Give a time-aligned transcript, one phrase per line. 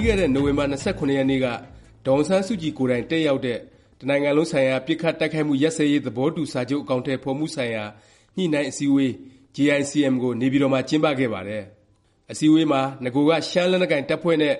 [0.00, 1.46] ပြီးခဲ့တဲ့ နိုဝင်ဘာ ၂၇ ရက်နေ့က
[2.06, 3.58] ဒေါ်အောင်ဆန်းစုကြည် ကိုယ်တိုင် တက်ရောက်တဲ့
[3.98, 7.84] တစ်နိုင်ငံလုံးဆိုင်ရာ ပစ်ခတ်တိုက်ခိုက်မှု ရပ်စဲရေး သဘောတူစာချုပ် အကောင်အထည်ဖော်မှုဆိုင်ရာ
[8.36, 9.12] ညှိနှိုင်းအစည်းအဝေး
[9.56, 11.64] JICM ကို နေပြည်တော်မှာ ကျင်းပခဲ့ပါတယ်။
[12.30, 14.54] အစည်းအဝေးမှာ နဂိုက ရှမ်းလက်နက်ကိုင် တပ်ဖွဲ့နဲ့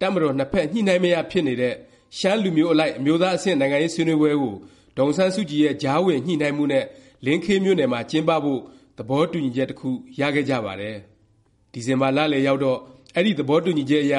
[0.00, 1.74] တပ်မတော် နှစ်ဖက် ညှိနှိုင်းမရ ဖြစ်နေတဲ့
[2.18, 4.54] ရှမ်းလူမျိုးအလိုက် အမျိုးသားအဆင့် နိုင်ငံရေးဆွေးနွေးပွဲကို
[4.96, 6.84] ဒေါ်အောင်ဆန်းစုကြည်ရဲ့ ကြားဝင် ညှိနှိုင်းမှုနဲ့
[7.24, 8.60] လင်းခေးမြို့နယ်မှာ ကျင်းပဖို့
[8.98, 9.90] သဘောတူညီချက် တစ်ခု
[10.20, 10.96] ရခဲ့ကြပါတယ်။
[11.72, 12.78] ဒီဇင်ဘာ လလယ်ရောက်တော့
[13.16, 14.14] အဲဒီ သဘောတူညီချက်အရ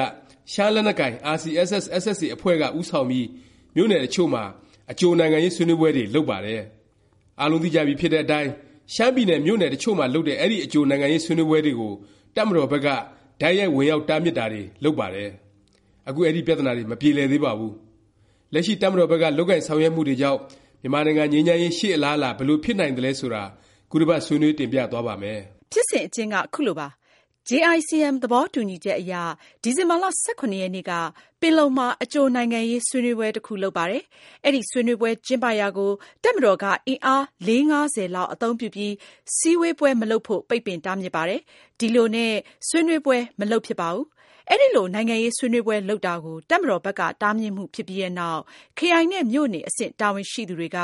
[0.52, 3.26] ရှမ်းလက်နက်ကိုင် RCSS/SSA အဖွဲ့က ဦးဆောင်ပြီး
[3.74, 4.44] မြို့နယ် တစ်ချို့မှာ
[4.90, 6.60] အကြိုနိုင်ငံရေး ဆွေးနွေးပွဲတွေ လုပ်ပါတယ်။
[7.40, 8.50] အားလုံးသိကြပြီဖြစ်တဲ့အတိုင်း
[8.94, 11.92] ရှမ်းပြည်နယ် မြို့နယ် တစ်ချို့မှာ လုပ်တဲ့ အဲဒီ အကြိုနိုင်ငံရေး ဆွေးနွေးပွဲတွေကို
[12.36, 12.88] တပ်မတော်ဘက်က
[13.40, 15.30] တိုက်ရိုက် ဝင်ရောက် တားမြစ်တာတွေ လုပ်ပါတယ်။
[16.08, 17.72] အခု အဲဒီ ပြသနာတွေ မပြေလည်သေးပါဘူး။
[18.52, 20.38] လက်ရှိ တပ်မတော်ဘက်က လုပ်ကိုင်ဆောင်ရွက်မှုတွေကြောင့်
[20.82, 23.42] မြန်မာနိုင်ငံ ငြိမ်းချမ်းရေး ရှေ့အလားအလာ ဘယ်လို ဖြစ်နိုင်သလဲ ဆိုတာ
[23.90, 25.38] ခုတစ်ပတ် ဆွေးနွေး တင်ပြသွားပါ့မယ်။
[25.72, 26.88] ဖြစ်စဉ် အကျဉ်းက ခုလိုပါ။
[27.50, 29.14] JICM သဘောတူညီချက်အရ
[29.62, 30.04] ဒီဇင်ဘာ၁
[30.40, 30.92] ၇ ရက်နေ့က
[31.40, 34.02] ပင်လုံမှာ အကြိုနိုင်ငံရေးဆွေးနွေးပွဲတစ်ခု လုပ်ပါတယ်။
[34.44, 35.90] အဲဒီဆွေးနွေးပွဲကျင်းပရာကို
[36.22, 38.94] တပ်မတော်က အင်အား လေး-ငါးဆယ်လောက် အသုံးပြုပြီး
[39.36, 41.40] စည်းဝေးပွဲမလုပ်ဖို့ ပိတ်ပင်တားမြစ်ပါတယ်။
[41.80, 42.32] ဒီလိုနဲ့
[42.68, 44.06] ဆွေးနွေးပွဲ မလုပ်ဖြစ်ပါဘူး။
[44.50, 48.40] အဲလို နိုင်ငံရေးဆွေးနွေးပွဲလုပ်တာကို တပ်မတော်ဘက်က တားမြစ်မှုဖြစ်ပြီးနောက်
[48.78, 50.78] ခရိုင်နဲ့ မြို့နယ်အဆင့် တာဝန်ရှိသူတွေက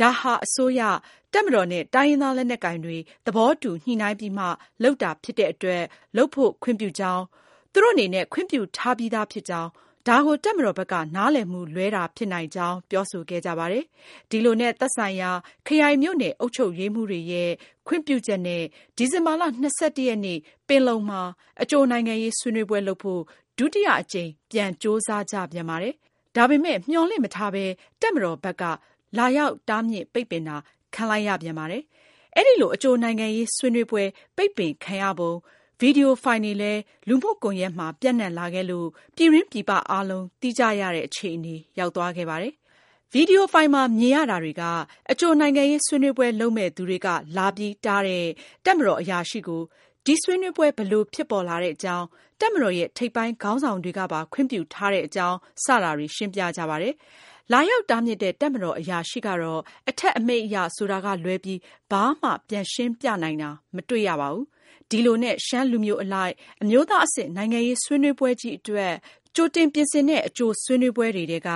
[0.00, 0.80] ဒါဟာ အစိုးရ၊
[1.32, 4.46] တပ်မတော်နဲ့ တိုင်းရင်းသားလက်နက်ကိုင်တွေ သဘောတူညှိနှိုင်းပြီးမှ
[4.82, 5.82] လုပ်တာဖြစ်တဲ့အတွက်
[6.16, 7.22] လုပ်ဖို့ခွင့်ပြုကြောင်း၊
[7.72, 9.70] သူတို့အနေနဲ့ ခွင့်ပြုထားပြီးသားဖြစ်ကြောင်း၊
[10.08, 13.84] ဒါကို တပ်မတော်ဘက်က နားလည်မှုလွဲတာဖြစ်နိုင်ကြောင်း ပြောဆိုခဲ့ကြပါတယ်။
[14.30, 15.30] ဒီလိုနဲ့ သက်ဆိုင်ရာ
[15.66, 17.50] ခရိုင်မြို့နယ် အုပ်ချုပ်ရေးမှူးတွေရဲ့
[17.86, 18.62] ခွင့်ပြုချက်နဲ့
[18.96, 19.66] ဒီဇင်ဘာ ၂၁
[20.08, 21.22] ရက်နေ့ ပင်လုံမှာ
[21.62, 23.22] အကြိုနိုင်ငံရေးဆွေးနွေးပွဲလုပ်ဖို့
[23.58, 25.94] ဒုတိယအကြိမ် ပြန်ကြိုးစားကြပြန်ပါတယ်။
[26.36, 27.64] ဒါပေမယ့် မျှော်လင့်မထားပဲ
[28.00, 28.62] တပ်မတော်ဘက်က
[29.18, 30.56] လာရောက်တားမြစ်ပိတ်ပင်တာ
[30.94, 31.82] ခံလိုက်ရပြန်ပါတယ်။
[32.36, 34.02] အဲလို အကြိုနိုင်ငံရေးဆွေးနွေးပွဲ
[34.36, 35.32] ပိတ်ပင်ခံရပုံ၊
[35.84, 42.54] ဗီဒီယိုဖိုင်တွေလည်း လူမှုကွန်ယက်မှာ ပျံ့နှံ့လာခဲ့လို့ ပြည်တွင်းပြည်ပအားလုံး သိကြရတဲ့ အခြေအနေ ရောက်သွားခဲ့ပါတယ်။
[43.12, 44.62] ဗီဒီယိုဖိုင်မှာ မြင်ရတာတွေက
[45.10, 48.26] အကြိုနိုင်ငံရေးဆွေးနွေးပွဲလုပ်မယ့်သူတွေက လာပြီးတားတဲ့
[48.64, 49.62] တပ်မတော်အရာရှိကို
[50.06, 52.06] ဒီဆွေးနွေးပွဲ ဘယ်လိုဖြစ်ပေါ်လာတဲ့အကြောင်း၊
[52.40, 56.94] တပ်မတော်ရဲ့ ထိပ်ပိုင်းခေါင်းဆောင်တွေကပါ ခွင့်ပြုထားတဲ့အကြောင်း စတာတွေ ရှင်းပြကြပါတယ်။
[57.52, 61.60] လာရောက်တားမြစ်တဲ့ တပ်မတော်အရာရှိကတော့ အထက်အမိန့်အရ ဆိုတာကလွဲပြီး
[61.90, 64.46] ဘာမှ ပြန်ရှင်းပြနိုင်တာ မတွေ့ရပါဘူး။
[64.90, 68.92] ဒီလိုနဲ့ ရှမ်းလူမျိုးအလိုက် အမျိုးသားအဆင့် နိုင်ငံရေးဆွေးနွေးပွဲကြီးအတွက်
[69.36, 71.48] ကြိုတင်ပြင်ဆင်တဲ့ အကြိုဆွေးနွေးပွဲတွေထဲက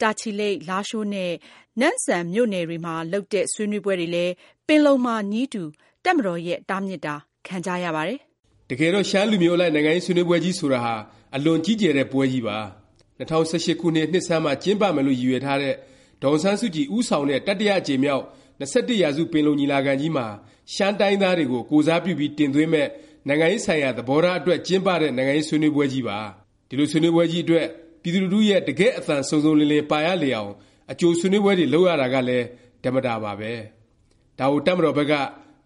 [0.00, 1.32] တာချီလိတ်၊လားရှိုးနဲ့
[1.80, 4.32] နမ့်ဆန်မြို့နယ်တွေမှာ လုပ်တဲ့ ဆွေးနွေးပွဲတွေလည်း
[4.66, 5.62] ပင်လုံမှာနည်းတူ
[6.04, 7.14] တပ်မတော်ရဲ့ တားမြစ်တာ
[7.46, 8.18] ခံကြရပါတယ်။
[8.70, 10.94] တကယ်တော့ ရှမ်းလူမျိုးအလိုက် နိုင်ငံရေးဆွေးနွေးပွဲကြီးဆိုတာဟာ
[11.36, 12.58] အလွန်ကြီးကျယ်တဲ့ ပွဲကြီးပါ။
[13.18, 15.74] ၂၀၁၈ ခုနှစ် နှစ်ဆန်းမှာ ကျင်းပမယ်လို့ ရည်ရွယ်ထားတဲ့
[16.22, 18.24] ဒေါ်အောင်ဆန်းစုကြည် ဦးဆောင်တဲ့ တတိယအကြိမ်မြောက်
[18.60, 20.26] ၂၁ ရာစု ပင်လုံညီလာခံကြီးမှာ
[20.74, 22.88] ရှမ်းတိုင်းရင်းသားတွေကို ကိုယ်စားပြုပြီး တင်သွင်းမယ့်
[23.28, 26.18] နိုင်ငံရေးဆိုင်ရာ သဘောထားအတွက် ကျင်းပတဲ့ နိုင်ငံရေးဆွေးနွေးပွဲကြီးပါ။
[26.68, 27.66] ဒီလို ဆွေးနွေးပွဲကြီးအတွက်
[28.02, 30.50] ပြည်သူလူထုရဲ့ တကယ့်အသံ စုံစုံလင်လင် ပါရလေအောင်
[30.92, 32.44] အကြိုဆွေးနွေးပွဲတွေ လုပ်ရတာကလည်း
[32.84, 33.52] ဓမ္မတာပါပဲ။
[34.38, 35.12] ဒါကို တပ်မတော်ဘက်က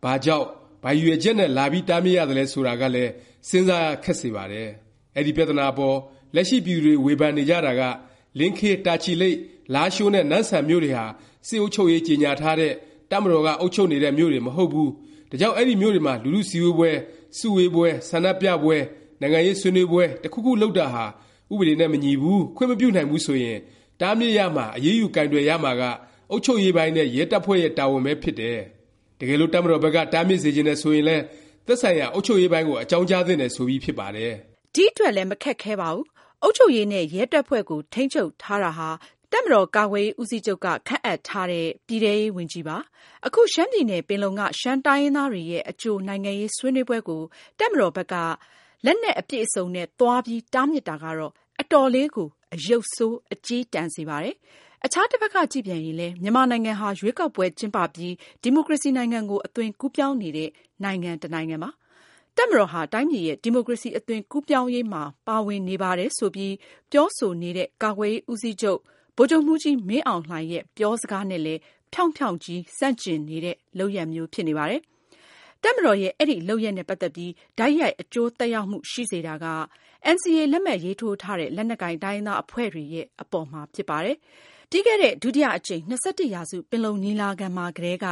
[0.04, 0.46] ဘာကြောင့်၊
[0.82, 3.10] ဘာရည်ရွယ်ချက်နဲ့ လာပြီး တားမြစ်ရသလဲ ဆိုတာကလည်း
[3.48, 4.68] စဉ်းစားရ ခက်စေပါတယ်။
[5.16, 5.96] အဲဒီ ပြသနာအပေါ်
[6.34, 7.82] လက်ရှိ ပြည်သူတွေ ဝေဖန်နေကြတာက
[8.38, 9.36] လင်းခေး၊တာချီလိတ်၊
[9.74, 11.06] လားရှိုးနဲ့ နမ့်ဆန်မြို့တွေဟာ
[11.46, 12.72] စစ်အုပ်ချုပ်ရေး ကြေငြာထားတဲ့၊
[13.10, 14.90] တပ်မတော်က အုပ်ချုပ်နေတဲ့ မြို့တွေ မဟုတ်ဘူး၊
[15.30, 16.90] ဒါကြောင့် အဲဒီမြို့တွေမှာ လူထုစည်းဝေးပွဲ၊
[17.38, 18.76] စုဝေးပွဲ၊ဆန္ဒပြပွဲ၊
[19.20, 21.04] နိုင်ငံရေးဆွေးနွေးပွဲ တစ်ခုခု လုပ်တာဟာ
[21.52, 23.58] ဥပဒေနဲ့ မညီဘူး၊ခွင့်မပြုနိုင်ဘူး ဆိုရင်
[24.00, 25.82] တားမြစ်ရမှာ၊အရေးယူ ကိုင်တွယ်ရမှာက
[26.30, 28.58] အုပ်ချုပ်ရေးပိုင်းနဲ့ ရဲတပ်ဖွဲ့ရဲ့ တာဝန်ပဲ ဖြစ်တယ်။
[29.18, 31.22] တကယ်လို့ တပ်မတော်ဘက်က တားမြစ်စေချင်တယ် ဆိုရင်လည်း
[31.66, 34.32] သက်ဆိုင်ရာ အုပ်ချုပ်ရေးပိုင်းကို အကြောင်းကြားသင့်တယ် ဆိုပြီး ဖြစ်ပါတယ်။
[34.74, 36.06] ဒီအတွက်လည်း မခက်ခဲပါဘူး။
[36.42, 38.88] အုပ်ချုပ်ရေးနဲ့ ရဲတပ်ဖွဲ့ကို ထိန်းချုပ်ထားတာဟာ
[39.32, 42.76] တပ်မတော်ကာကွယ်ရေးဦးစီးချုပ်က ခန့်အပ်ထားတဲ့ ပြည်ထဲရေးဝန်ကြီးပါ။
[43.26, 47.22] အခု ရှမ်းပြည်နယ် ပင်လုံက ရှမ်းတိုင်းရင်းသားတွေရဲ့ အကြိုနိုင်ငံရေးဆွေးနွေးပွဲကို
[47.58, 48.14] တပ်မတော်ဘက်က
[48.84, 54.34] လက်နက်အပြည့်အစုံနဲ့ သွားပြီး တားမြစ်တာကတော့ အတော်လေးကို အရုပ်ဆိုး အကျည်းတန်စေပါတယ်။
[54.84, 60.50] အခြားတစ်ဖက်က ကြည့်ပြန်ရင်လည်း မြန်မာနိုင်ငံဟာ ရွေးကောက်ပွဲကျင်းပပြီး ဒီမိုကရေစီနိုင်ငံကို အသွင်ကူးပြောင်းနေတဲ့
[60.84, 61.70] နိုင်ငံတစ်နိုင်ငံပါ။
[62.36, 66.54] တပ်မတော်ဟာ တိုင်းပြည်ရဲ့ ဒီမိုကရေစီ အသွင်ကူးပြောင်းရေးမှာ ပါဝင်နေပါတယ်ဆိုပြီး
[66.92, 68.80] ပြောဆိုနေတဲ့ ကာကွယ်ရေးဦးစီးချုပ်
[69.16, 71.60] ဗိုလ်ချုပ်မှူးကြီးမင်းအောင်လှိုင်ရဲ့ ပြောစကားနဲ့လည်း
[71.92, 74.80] ဖြောင့်ဖြောင့်ကြီး ဆန့်ကျင်နေတဲ့ လုပ်ရပ်မျိုး ဖြစ်နေပါတယ်။
[75.62, 79.46] တပ်မတော်ရဲ့ အဲဒီလုပ်ရပ်နဲ့ ပတ်သက်ပြီး တိုက်ရိုက် အကျိုးသက်ရောက်မှု ရှိစေတာက
[80.14, 84.16] NCA လက်မှတ်ရေးထိုးထားတဲ့ လက်နက်ကိုင် တိုင်းရင်းသားအဖွဲ့တွေရဲ့ အပေါ်မှာ ဖြစ်ပါတယ်။
[84.70, 88.06] ပြီးခဲ့တဲ့ ဒုတိယအကြိမ် ၂၁ ရာစု ပင်လုံညီလာခံမှာကတည်းက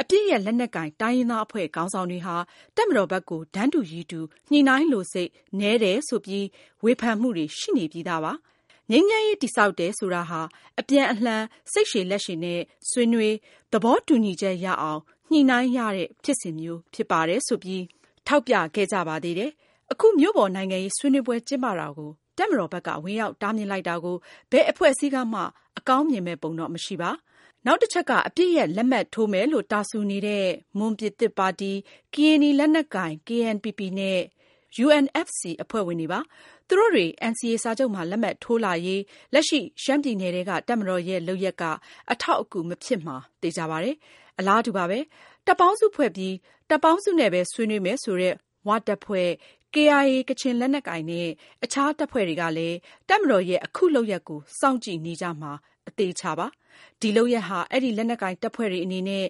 [0.00, 2.36] အပစ်ရပ် လက်နက်ကိုင် တိုင်းရင်းသားအဖွဲ့ ခေါင်းဆောင်တွေဟာ
[2.76, 4.20] တပ်မတော်ဘက်ကို တန်းတူရည်တူ
[4.50, 6.46] ညှိနှိုင်းလိုစိတ် နည်းတယ်ဆိုပြီး
[6.84, 8.32] ဝေဖန်မှုတွေ ရှိနေပြီးသားပါ။
[8.90, 10.40] ငြိမ်းချမ်းရေးတည်ဆောက်တယ်ဆိုတာဟာ
[10.80, 11.42] အပြန်အလှန်
[11.72, 12.60] စိတ်ရှည်လက်ရှည်နဲ့
[12.90, 13.34] ဆွေးနွေး၊
[13.72, 15.00] သဘောတူညီချက်ရအောင်
[15.30, 17.84] ညှိနှိုင်းရတဲ့ ဖြစ်စဉ်မျိုးဖြစ်ပါတယ်ဆိုပြီး
[18.26, 19.50] ထောက်ပြခဲ့ကြပါသေးတယ်။
[19.92, 24.16] အခု မြို့ပေါ်နိုင်ငံရေးဆွေးနွေးပွဲကျင်းပတာကို တပ်မတော်ဘက်က ဝင်ရောက်တားမြစ်လိုက်တာကို
[24.50, 25.40] ဘယ်အဖွဲ့အစည်းကမှ
[25.78, 27.10] အကောင်းမြင်မယ့်ပုံတော့ မရှိပါ။
[27.66, 30.46] နောက်တစ်ချက်က အပစ်ရပ်လက်မှတ်ထိုးမယ်လို့ တာစူနေတဲ့
[30.78, 31.72] မွန်ပြည်သစ်ပါတီ၊
[32.14, 34.20] ကရင်နီလက်နက်ကိုင် KNPP နဲ့
[34.84, 36.20] UNFC အဖွဲ့ဝင်တွေပါ။
[36.68, 39.02] သူတို့တွေ NCA စာချုပ်မှာ လက်မှတ်ထိုးလာရေး
[39.34, 41.64] လက်ရှိ ရှမ်းပြည်နယ်ထဲက တပ်မတော်ရဲ့ လုပ်ရပ်က
[42.12, 43.96] အထောက်အကူ မဖြစ်မှာ သေခြာပါတယ်။
[44.38, 44.98] အလားတူပါပဲ။
[45.46, 46.34] တပ်ပေါင်းစုဖွဲ့ပြီး
[46.70, 48.34] တပ်ပေါင်းစုနဲ့ပဲ ဆွေးနွေးမယ်ဆိုတဲ့
[48.68, 49.28] ဝတပ်ဖွဲ့၊
[49.74, 51.28] KIA ကချင်လက်နက်ကိုင်နဲ့
[51.64, 52.76] အခြားတပ်ဖွဲ့တွေကလည်း
[53.08, 55.52] တပ်မတော်ရဲ့ အခုလုပ်ရပ်ကို စောင့်ကြည့်နေကြမှာ
[55.88, 56.46] အသေအခြာပါ။
[57.00, 59.24] ဒီလုပ်ရပ်ဟာ အဲဒီ လက်နက်ကိုင်တပ်ဖွဲ့တွေအနေနဲ့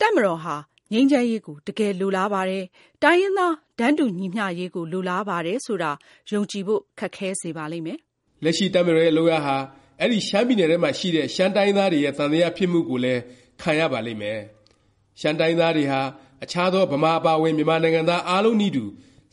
[0.00, 0.56] တပ်မတော်ဟာ
[0.92, 2.62] ငြိမ်းချမ်းရေးကို တကယ်လိုလားပါတယ်၊
[3.02, 5.92] တိုင်းရင်းသား တန်းတူညီမျှရေးကို လိုလားပါတယ်ဆိုတာ
[6.30, 7.98] ယုံကြည်ဖို့ ခက်ခဲစေပါလိမ့်မယ်။
[8.44, 9.56] လက်ရှိ တပ်မတော်ရဲ့ လုပ်ရပ်ဟာ
[10.00, 13.20] အဲဒီ ရှမ်းပြည်နယ်ထဲမှာ ရှိတဲ့ ရှမ်းတိုင်းရင်းသားတွေရဲ့ သံသယ ဖြစ်မှုကိုလည်း
[13.60, 14.38] ခံရပါလိမ့်မယ်။
[15.20, 16.00] ရှမ်းတိုင်းရင်းသားတွေဟာ
[16.44, 18.84] အခြားသော ဗမာ အပါအဝင် မြန်မာနိုင်ငံသား အားလုံးနည်းတူ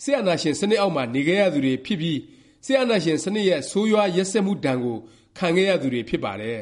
[0.04, 2.19] စစ်အာဏာရှင် စနစ်အောက်မှာ နေခဲ့ရသူတွေဖြစ်ပြီး
[2.66, 4.98] စစ်အာဏာရှင် စနစ်ရဲ့ ဆိုးရွားရက်စက်မှုဒါဏ်ကို
[5.38, 6.60] ခံခဲ့ရသူတွေ ဖြစ်ပါတယ်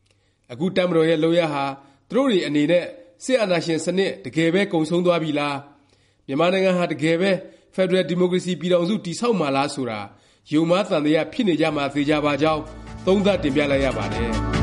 [0.52, 1.64] ။အခု တပ်မတော်ရဲ့ လုပ်ရပ်ဟာ
[2.10, 2.84] သူတို့တွေအနေနဲ့
[3.24, 5.56] စစ်အာဏာရှင်စနစ် တကယ်ပဲ ကုန်ဆုံးသွားပြီလား၊
[6.26, 7.30] မြန်မာနိုင်ငံဟာ တကယ်ပဲ
[7.74, 10.00] ဖက်ဒရယ်ဒီမိုကရေစီ ပြည်ထောင်စု တည်ဆောက်မှာလား ဆိုတာ
[10.52, 12.62] ယုံမှားသံသယ ဖြစ်နေကြမှာ သေခြာပါကြောင်း
[13.06, 14.53] သုံးသပ်တင်ပြလိုက်ရပါတယ်